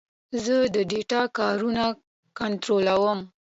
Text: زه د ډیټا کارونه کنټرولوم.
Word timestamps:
زه 0.43 0.55
د 0.75 0.77
ډیټا 0.91 1.21
کارونه 1.37 1.83
کنټرولوم. 2.39 3.19